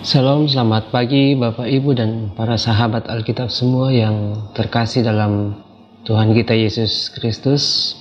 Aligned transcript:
Salam, 0.00 0.48
selamat 0.48 0.88
pagi 0.88 1.36
Bapak 1.36 1.68
Ibu 1.68 1.92
dan 1.92 2.32
para 2.32 2.56
sahabat 2.56 3.04
Alkitab 3.04 3.52
semua 3.52 3.92
yang 3.92 4.48
terkasih 4.56 5.04
dalam 5.04 5.60
Tuhan 6.08 6.32
kita 6.32 6.56
Yesus 6.56 7.12
Kristus. 7.12 7.92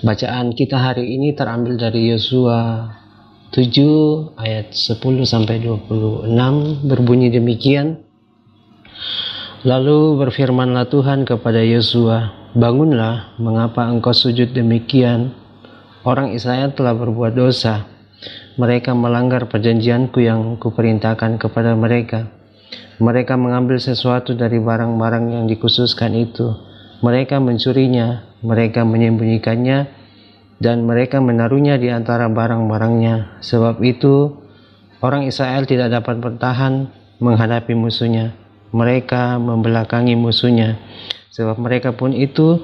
Bacaan 0.00 0.56
kita 0.56 0.80
hari 0.80 1.12
ini 1.12 1.36
terambil 1.36 1.76
dari 1.76 2.08
Yosua 2.08 2.88
7 3.52 4.40
ayat 4.40 4.72
10 4.72 5.28
sampai 5.28 5.60
26 5.60 6.88
berbunyi 6.88 7.28
demikian. 7.28 8.00
Lalu 9.68 10.24
berfirmanlah 10.24 10.88
Tuhan 10.88 11.28
kepada 11.28 11.60
Yosua, 11.60 12.32
"Bangunlah, 12.56 13.36
mengapa 13.36 13.92
engkau 13.92 14.16
sujud 14.16 14.56
demikian? 14.56 15.36
Orang 16.00 16.32
Israel 16.32 16.72
telah 16.72 16.96
berbuat 16.96 17.36
dosa." 17.36 17.89
Mereka 18.60 18.92
melanggar 18.92 19.48
perjanjianku 19.48 20.20
yang 20.20 20.60
kuperintahkan 20.60 21.40
kepada 21.40 21.72
mereka. 21.72 22.28
Mereka 23.00 23.40
mengambil 23.40 23.80
sesuatu 23.80 24.36
dari 24.36 24.60
barang-barang 24.60 25.32
yang 25.32 25.44
dikhususkan 25.48 26.12
itu. 26.12 26.52
Mereka 27.00 27.40
mencurinya, 27.40 28.36
mereka 28.44 28.84
menyembunyikannya, 28.84 29.88
dan 30.60 30.84
mereka 30.84 31.24
menaruhnya 31.24 31.80
di 31.80 31.88
antara 31.88 32.28
barang-barangnya. 32.28 33.40
Sebab 33.40 33.80
itu, 33.80 34.44
orang 35.00 35.24
Israel 35.24 35.64
tidak 35.64 35.96
dapat 35.96 36.20
bertahan 36.20 36.92
menghadapi 37.16 37.72
musuhnya. 37.72 38.36
Mereka 38.76 39.40
membelakangi 39.40 40.20
musuhnya, 40.20 40.76
sebab 41.32 41.56
mereka 41.56 41.96
pun 41.96 42.12
itu 42.12 42.60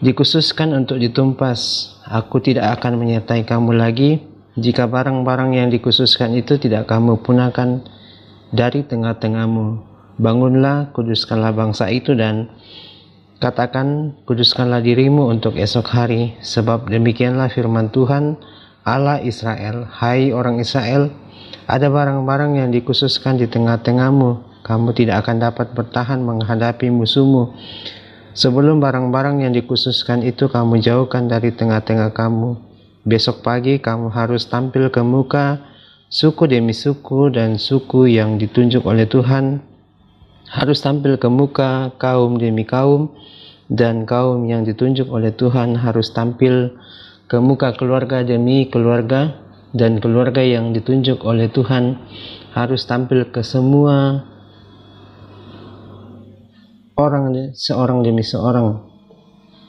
dikhususkan 0.00 0.72
untuk 0.72 0.96
ditumpas. 0.96 1.92
Aku 2.08 2.40
tidak 2.40 2.80
akan 2.80 2.96
menyertai 2.96 3.44
kamu 3.44 3.76
lagi 3.76 4.29
jika 4.60 4.84
barang-barang 4.84 5.56
yang 5.56 5.68
dikhususkan 5.72 6.36
itu 6.36 6.60
tidak 6.60 6.84
kamu 6.84 7.24
punahkan 7.24 7.80
dari 8.52 8.84
tengah-tengahmu, 8.84 9.80
bangunlah, 10.20 10.92
kuduskanlah 10.92 11.56
bangsa 11.56 11.88
itu 11.88 12.12
dan 12.12 12.52
katakan, 13.40 14.12
kuduskanlah 14.28 14.84
dirimu 14.84 15.32
untuk 15.32 15.56
esok 15.56 15.88
hari, 15.88 16.36
sebab 16.44 16.92
demikianlah 16.92 17.48
firman 17.48 17.88
Tuhan 17.88 18.36
Allah 18.84 19.24
Israel. 19.24 19.88
Hai 19.88 20.28
orang 20.36 20.60
Israel, 20.60 21.08
ada 21.64 21.88
barang-barang 21.88 22.60
yang 22.60 22.68
dikhususkan 22.68 23.40
di 23.40 23.48
tengah-tengahmu, 23.48 24.60
kamu 24.60 24.92
tidak 24.92 25.24
akan 25.24 25.40
dapat 25.40 25.72
bertahan 25.72 26.20
menghadapi 26.20 26.92
musuhmu. 26.92 27.56
Sebelum 28.36 28.76
barang-barang 28.76 29.40
yang 29.40 29.56
dikhususkan 29.56 30.20
itu 30.20 30.52
kamu 30.52 30.84
jauhkan 30.84 31.32
dari 31.32 31.48
tengah-tengah 31.48 32.12
kamu, 32.12 32.69
Besok 33.00 33.40
pagi 33.40 33.80
kamu 33.80 34.12
harus 34.12 34.44
tampil 34.44 34.92
ke 34.92 35.00
muka 35.00 35.64
suku 36.12 36.44
demi 36.44 36.76
suku 36.76 37.32
dan 37.32 37.56
suku 37.56 38.12
yang 38.12 38.36
ditunjuk 38.36 38.84
oleh 38.84 39.08
Tuhan. 39.08 39.64
Harus 40.52 40.84
tampil 40.84 41.16
ke 41.16 41.24
muka 41.32 41.96
kaum 41.96 42.36
demi 42.36 42.68
kaum 42.68 43.16
dan 43.72 44.04
kaum 44.04 44.44
yang 44.44 44.68
ditunjuk 44.68 45.08
oleh 45.08 45.32
Tuhan 45.32 45.80
harus 45.80 46.12
tampil 46.12 46.76
ke 47.24 47.40
muka 47.40 47.72
keluarga 47.78 48.20
demi 48.20 48.68
keluarga 48.68 49.32
dan 49.72 50.02
keluarga 50.02 50.42
yang 50.42 50.76
ditunjuk 50.76 51.22
oleh 51.22 51.48
Tuhan 51.48 51.96
harus 52.52 52.84
tampil 52.84 53.30
ke 53.30 53.40
semua 53.40 54.26
orang 57.00 57.54
seorang 57.56 58.04
demi 58.04 58.20
seorang. 58.20 58.92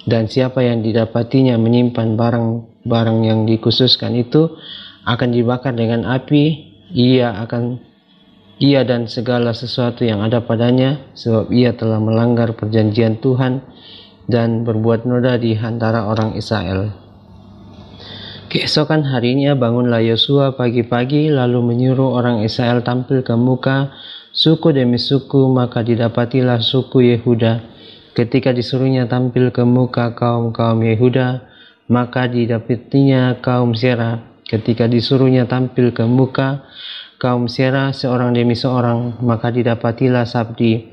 Dan 0.03 0.27
siapa 0.27 0.66
yang 0.66 0.83
didapatinya 0.83 1.55
menyimpan 1.55 2.19
barang-barang 2.81 3.19
yang 3.25 3.39
dikhususkan 3.45 4.17
itu 4.17 4.57
akan 5.05 5.29
dibakar 5.33 5.73
dengan 5.73 6.05
api 6.05 6.73
ia 6.93 7.33
akan 7.41 7.77
ia 8.61 8.85
dan 8.85 9.09
segala 9.09 9.57
sesuatu 9.57 10.06
yang 10.06 10.22
ada 10.22 10.45
padanya 10.45 11.01
sebab 11.17 11.50
ia 11.50 11.73
telah 11.73 11.97
melanggar 11.97 12.53
perjanjian 12.53 13.17
Tuhan 13.17 13.66
dan 14.29 14.61
berbuat 14.61 15.09
noda 15.09 15.38
di 15.41 15.57
antara 15.57 16.06
orang 16.06 16.38
Israel. 16.38 16.94
Keesokan 18.51 19.07
harinya 19.07 19.56
bangunlah 19.56 20.03
Yosua 20.03 20.53
pagi-pagi 20.53 21.31
lalu 21.31 21.63
menyuruh 21.63 22.19
orang 22.19 22.44
Israel 22.44 22.83
tampil 22.83 23.23
ke 23.23 23.33
muka 23.33 23.95
suku 24.35 24.75
demi 24.75 25.00
suku 25.00 25.50
maka 25.50 25.81
didapatilah 25.81 26.59
suku 26.59 27.16
Yehuda 27.16 27.72
Ketika 28.11 28.51
disuruhnya 28.51 29.07
tampil 29.07 29.56
ke 29.56 29.63
muka 29.63 30.11
kaum-kaum 30.11 30.83
Yehuda, 30.83 31.47
maka 31.91 32.31
didapatinya 32.31 33.44
kaum 33.44 33.75
Sera. 33.75 34.24
Ketika 34.47 34.88
disuruhnya 34.88 35.44
tampil 35.44 35.91
ke 35.91 36.07
muka 36.07 36.63
kaum 37.19 37.52
Sera 37.52 37.91
seorang 37.91 38.31
demi 38.31 38.56
seorang, 38.56 39.19
maka 39.19 39.52
didapatilah 39.52 40.24
Sabdi. 40.24 40.88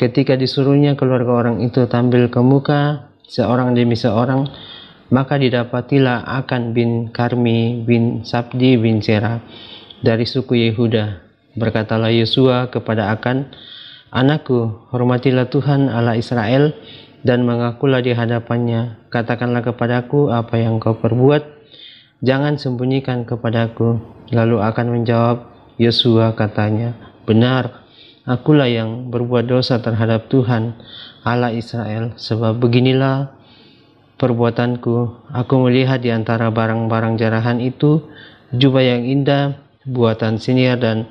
Ketika 0.00 0.40
disuruhnya 0.40 0.96
keluarga 0.96 1.44
orang 1.44 1.56
itu 1.60 1.84
tampil 1.84 2.32
ke 2.32 2.40
muka 2.40 3.12
seorang 3.28 3.76
demi 3.76 4.00
seorang, 4.00 4.48
maka 5.12 5.36
didapatilah 5.36 6.24
Akan 6.24 6.72
bin 6.72 7.12
Karmi 7.12 7.84
bin 7.84 8.24
Sabdi 8.24 8.80
bin 8.80 9.04
Sera 9.04 9.44
dari 10.00 10.24
suku 10.24 10.56
Yehuda. 10.56 11.20
Berkatalah 11.60 12.08
Yosua 12.16 12.72
kepada 12.72 13.12
Akan, 13.12 13.52
Anakku, 14.08 14.88
hormatilah 14.88 15.52
Tuhan 15.52 15.92
Allah 15.92 16.16
Israel 16.16 16.72
dan 17.20 17.44
mengakulah 17.44 18.00
di 18.00 18.16
hadapannya. 18.16 19.00
Katakanlah 19.12 19.60
kepadaku 19.64 20.32
apa 20.32 20.56
yang 20.56 20.80
kau 20.80 20.96
perbuat. 20.96 21.42
Jangan 22.20 22.60
sembunyikan 22.60 23.24
kepadaku. 23.24 24.00
Lalu 24.30 24.56
akan 24.60 24.86
menjawab, 24.92 25.36
Yosua 25.80 26.36
katanya, 26.36 26.92
Benar, 27.24 27.84
akulah 28.28 28.68
yang 28.68 29.08
berbuat 29.08 29.48
dosa 29.48 29.80
terhadap 29.80 30.28
Tuhan 30.28 30.76
Allah 31.24 31.52
Israel. 31.52 32.16
Sebab 32.16 32.60
beginilah 32.60 33.32
perbuatanku. 34.20 35.28
Aku 35.32 35.54
melihat 35.64 36.04
di 36.04 36.12
antara 36.12 36.52
barang-barang 36.52 37.16
jarahan 37.16 37.58
itu, 37.64 38.04
jubah 38.52 38.84
yang 38.84 39.02
indah, 39.08 39.56
buatan 39.88 40.36
siniar 40.36 40.76
dan 40.76 41.08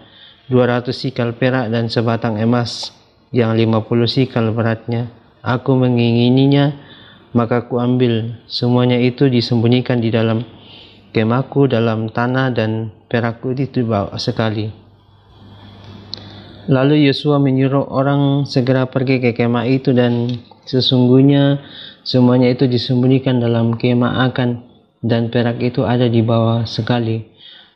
200 0.54 0.94
sikal 0.94 1.34
perak 1.34 1.70
dan 1.74 1.90
sebatang 1.90 2.38
emas 2.38 2.94
yang 3.34 3.54
50 3.54 4.10
sikal 4.10 4.50
beratnya. 4.54 5.19
Aku 5.40 5.76
mengingininya, 5.80 6.76
maka 7.32 7.68
ku 7.68 7.80
ambil. 7.80 8.36
Semuanya 8.52 9.00
itu 9.00 9.32
disembunyikan 9.32 10.04
di 10.04 10.12
dalam 10.12 10.44
kemaku 11.16 11.66
dalam 11.66 12.12
tanah 12.12 12.54
dan 12.54 12.94
perakku 13.10 13.56
itu 13.58 13.86
bawa 13.86 14.14
sekali. 14.22 14.70
Lalu 16.70 17.10
Yosua 17.10 17.42
menyuruh 17.42 17.90
orang 17.90 18.46
segera 18.46 18.86
pergi 18.86 19.18
ke 19.18 19.34
kemah 19.34 19.66
itu 19.66 19.90
dan 19.90 20.38
sesungguhnya 20.70 21.66
semuanya 22.06 22.54
itu 22.54 22.70
disembunyikan 22.70 23.42
dalam 23.42 23.74
kemah 23.74 24.30
akan 24.30 24.70
dan 25.02 25.34
perak 25.34 25.58
itu 25.66 25.82
ada 25.88 26.06
di 26.06 26.22
bawah 26.22 26.70
sekali. 26.70 27.26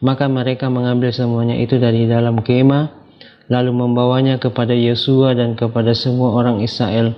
Maka 0.03 0.27
mereka 0.27 0.67
mengambil 0.67 1.09
semuanya 1.15 1.55
itu 1.57 1.79
dari 1.79 2.05
dalam 2.05 2.43
kemah, 2.43 2.91
lalu 3.47 3.71
membawanya 3.71 4.37
kepada 4.37 4.75
Yosua 4.75 5.31
dan 5.31 5.55
kepada 5.55 5.95
semua 5.95 6.35
orang 6.35 6.59
Israel, 6.59 7.15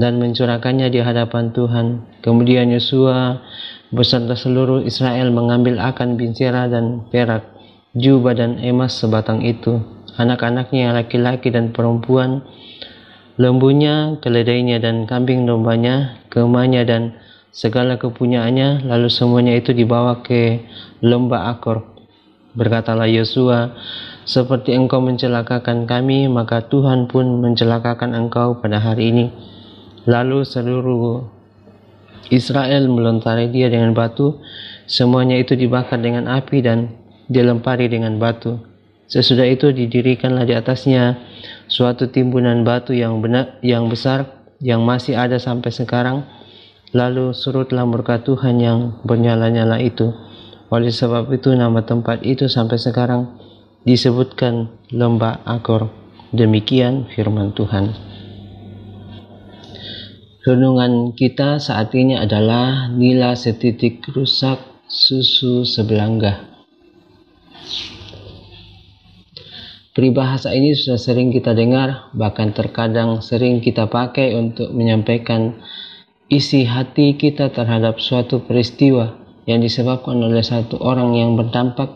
dan 0.00 0.18
mencurahkannya 0.18 0.90
di 0.90 1.00
hadapan 1.02 1.54
Tuhan. 1.54 1.86
Kemudian 2.20 2.70
Yosua 2.70 3.42
beserta 3.94 4.34
seluruh 4.34 4.82
Israel 4.82 5.30
mengambil 5.30 5.78
akan 5.78 6.18
bincera 6.18 6.66
dan 6.66 7.06
perak, 7.08 7.46
jubah 7.94 8.34
dan 8.34 8.58
emas 8.58 8.98
sebatang 8.98 9.46
itu, 9.46 9.78
anak-anaknya 10.18 10.94
laki-laki 10.94 11.54
dan 11.54 11.70
perempuan, 11.70 12.42
lembunya, 13.38 14.18
keledainya 14.18 14.82
dan 14.82 15.06
kambing 15.06 15.46
dombanya, 15.46 16.18
kemahnya 16.30 16.82
dan 16.82 17.02
segala 17.54 17.94
kepunyaannya, 17.98 18.86
lalu 18.90 19.06
semuanya 19.06 19.54
itu 19.54 19.70
dibawa 19.70 20.26
ke 20.26 20.66
lembah 21.02 21.54
Akor 21.54 21.94
Berkatalah 22.54 23.10
Yosua, 23.10 23.74
seperti 24.22 24.78
engkau 24.78 25.02
mencelakakan 25.02 25.90
kami, 25.90 26.30
maka 26.30 26.62
Tuhan 26.62 27.10
pun 27.10 27.42
mencelakakan 27.42 28.14
engkau 28.14 28.62
pada 28.62 28.78
hari 28.78 29.10
ini. 29.10 29.53
Lalu 30.04 30.44
seluruh 30.44 31.24
Israel 32.28 32.88
melontari 32.88 33.48
dia 33.48 33.68
dengan 33.68 33.92
batu, 33.92 34.40
semuanya 34.84 35.36
itu 35.40 35.56
dibakar 35.56 36.00
dengan 36.00 36.28
api 36.28 36.60
dan 36.60 36.92
dilempari 37.28 37.88
dengan 37.88 38.20
batu. 38.20 38.60
Sesudah 39.08 39.44
itu 39.44 39.72
didirikanlah 39.72 40.48
di 40.48 40.56
atasnya 40.56 41.20
suatu 41.68 42.08
timbunan 42.08 42.64
batu 42.64 42.96
yang 42.96 43.20
benar, 43.20 43.60
yang 43.60 43.88
besar, 43.88 44.28
yang 44.60 44.80
masih 44.84 45.16
ada 45.16 45.36
sampai 45.36 45.72
sekarang. 45.72 46.24
Lalu 46.94 47.34
surutlah 47.34 47.84
murka 47.84 48.22
Tuhan 48.22 48.62
yang 48.62 49.02
bernyala-nyala 49.02 49.82
itu 49.82 50.14
oleh 50.72 50.90
sebab 50.94 51.30
itu 51.34 51.52
nama 51.52 51.84
tempat 51.84 52.22
itu 52.24 52.48
sampai 52.48 52.78
sekarang 52.80 53.34
disebutkan 53.84 54.72
lembah 54.94 55.44
Akor. 55.44 55.92
Demikian 56.34 57.06
firman 57.12 57.54
Tuhan. 57.54 58.13
Renungan 60.44 61.16
kita 61.16 61.56
saat 61.56 61.96
ini 61.96 62.20
adalah 62.20 62.92
nila 62.92 63.32
setitik 63.32 64.04
rusak 64.12 64.60
susu 64.84 65.64
sebelangga. 65.64 66.52
Peribahasa 69.96 70.52
ini 70.52 70.76
sudah 70.76 71.00
sering 71.00 71.32
kita 71.32 71.56
dengar, 71.56 72.12
bahkan 72.12 72.52
terkadang 72.52 73.24
sering 73.24 73.64
kita 73.64 73.88
pakai 73.88 74.36
untuk 74.36 74.68
menyampaikan 74.76 75.64
isi 76.28 76.68
hati 76.68 77.16
kita 77.16 77.48
terhadap 77.48 77.96
suatu 77.96 78.44
peristiwa 78.44 79.16
yang 79.48 79.64
disebabkan 79.64 80.20
oleh 80.20 80.44
satu 80.44 80.76
orang 80.76 81.16
yang 81.16 81.40
berdampak 81.40 81.88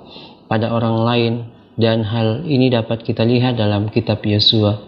pada 0.48 0.72
orang 0.72 1.04
lain 1.04 1.34
dan 1.76 2.00
hal 2.00 2.48
ini 2.48 2.72
dapat 2.72 3.04
kita 3.04 3.28
lihat 3.28 3.60
dalam 3.60 3.92
kitab 3.92 4.24
Yosua. 4.24 4.80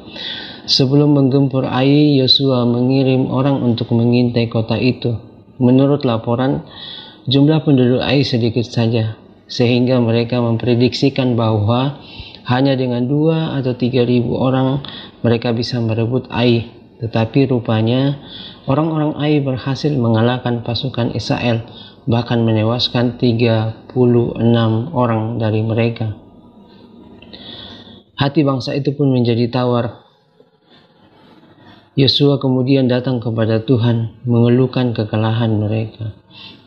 Sebelum 0.70 1.18
menggempur 1.18 1.66
Ai, 1.66 2.14
Yosua 2.14 2.62
mengirim 2.62 3.26
orang 3.26 3.58
untuk 3.58 3.90
mengintai 3.90 4.46
kota 4.46 4.78
itu. 4.78 5.18
Menurut 5.58 6.06
laporan, 6.06 6.62
jumlah 7.26 7.66
penduduk 7.66 7.98
Ai 7.98 8.22
sedikit 8.22 8.62
saja, 8.62 9.18
sehingga 9.50 9.98
mereka 9.98 10.38
memprediksikan 10.38 11.34
bahwa 11.34 11.98
hanya 12.46 12.78
dengan 12.78 13.10
dua 13.10 13.58
atau 13.58 13.74
tiga 13.74 14.06
ribu 14.06 14.38
orang 14.38 14.86
mereka 15.26 15.50
bisa 15.50 15.82
merebut 15.82 16.30
Ai. 16.30 16.70
Tetapi 17.02 17.50
rupanya 17.50 18.22
orang-orang 18.70 19.18
Ai 19.18 19.42
berhasil 19.42 19.90
mengalahkan 19.90 20.62
pasukan 20.62 21.18
Israel, 21.18 21.66
bahkan 22.06 22.46
menewaskan 22.46 23.18
36 23.18 23.90
orang 24.94 25.42
dari 25.42 25.66
mereka. 25.66 26.14
Hati 28.14 28.46
bangsa 28.46 28.78
itu 28.78 28.94
pun 28.94 29.10
menjadi 29.10 29.50
tawar. 29.50 30.09
Yosua 32.00 32.40
kemudian 32.40 32.88
datang 32.88 33.20
kepada 33.20 33.60
Tuhan 33.60 34.24
mengeluhkan 34.24 34.96
kekalahan 34.96 35.60
mereka. 35.60 36.16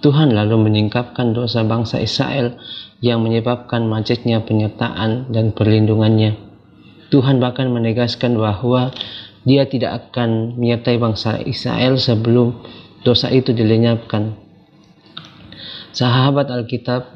Tuhan 0.05 0.29
lalu 0.29 0.69
menyingkapkan 0.69 1.33
dosa 1.33 1.65
bangsa 1.65 1.97
Israel 1.97 2.53
yang 3.01 3.25
menyebabkan 3.25 3.89
macetnya 3.89 4.45
penyertaan 4.45 5.33
dan 5.33 5.49
perlindungannya. 5.57 6.37
Tuhan 7.09 7.41
bahkan 7.41 7.73
menegaskan 7.73 8.37
bahwa 8.37 8.93
dia 9.41 9.65
tidak 9.65 10.13
akan 10.13 10.53
menyertai 10.53 11.01
bangsa 11.01 11.41
Israel 11.41 11.97
sebelum 11.97 12.53
dosa 13.01 13.33
itu 13.33 13.57
dilenyapkan. 13.57 14.37
Sahabat 15.97 16.53
Alkitab, 16.53 17.09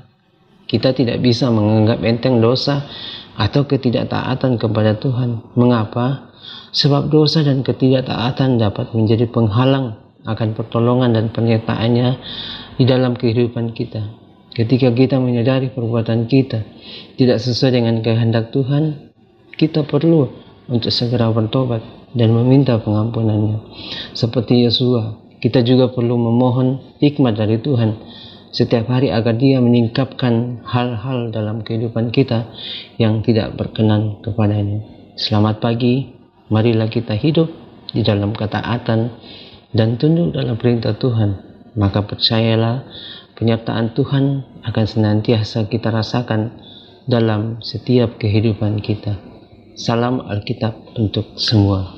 kita 0.65 0.89
tidak 0.97 1.21
bisa 1.21 1.53
menganggap 1.53 2.01
enteng 2.01 2.41
dosa 2.41 2.81
atau 3.37 3.69
ketidaktaatan 3.69 4.57
kepada 4.57 4.97
Tuhan. 4.97 5.53
Mengapa? 5.53 6.33
Sebab 6.71 7.09
dosa 7.09 7.41
dan 7.41 7.65
ketidaktaatan 7.65 8.61
dapat 8.61 8.93
menjadi 8.93 9.25
penghalang 9.25 9.97
akan 10.27 10.49
pertolongan 10.53 11.15
dan 11.15 11.31
penyertaannya 11.31 12.09
di 12.77 12.83
dalam 12.83 13.15
kehidupan 13.15 13.71
kita. 13.71 14.03
Ketika 14.51 14.89
kita 14.89 15.21
menyadari 15.21 15.69
perbuatan 15.69 16.25
kita 16.25 16.65
tidak 17.15 17.37
sesuai 17.37 17.77
dengan 17.77 18.01
kehendak 18.01 18.49
Tuhan, 18.49 19.13
kita 19.53 19.85
perlu 19.85 20.27
untuk 20.67 20.91
segera 20.91 21.29
bertobat 21.29 21.81
dan 22.17 22.33
meminta 22.33 22.81
pengampunannya. 22.81 23.61
Seperti 24.17 24.65
Yosua, 24.65 25.17
kita 25.37 25.61
juga 25.61 25.93
perlu 25.93 26.17
memohon 26.17 26.97
hikmat 26.97 27.37
dari 27.37 27.61
Tuhan 27.61 27.93
setiap 28.49 28.89
hari 28.89 29.13
agar 29.13 29.37
dia 29.37 29.61
meningkapkan 29.61 30.65
hal-hal 30.65 31.29
dalam 31.29 31.61
kehidupan 31.61 32.09
kita 32.09 32.49
yang 32.97 33.21
tidak 33.21 33.53
berkenan 33.53 34.17
kepadanya. 34.25 34.81
Selamat 35.13 35.61
pagi, 35.61 36.16
marilah 36.47 36.87
kita 36.91 37.15
hidup 37.15 37.51
di 37.91 38.03
dalam 38.03 38.35
ketaatan 38.35 39.11
dan 39.71 39.99
tunduk 39.99 40.35
dalam 40.35 40.55
perintah 40.59 40.95
Tuhan. 40.95 41.43
Maka 41.77 42.03
percayalah 42.03 42.83
penyertaan 43.37 43.93
Tuhan 43.93 44.25
akan 44.65 44.85
senantiasa 44.85 45.69
kita 45.69 45.93
rasakan 45.93 46.57
dalam 47.05 47.61
setiap 47.61 48.17
kehidupan 48.17 48.81
kita. 48.81 49.15
Salam 49.77 50.25
Alkitab 50.25 50.97
untuk 50.97 51.37
semua. 51.37 51.96